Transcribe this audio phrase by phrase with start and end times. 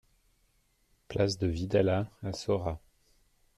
[1.09, 2.79] Place de Vidalat à Saurat